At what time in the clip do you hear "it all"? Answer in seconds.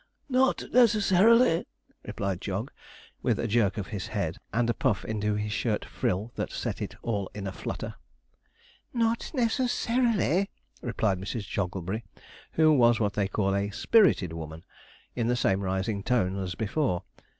6.81-7.29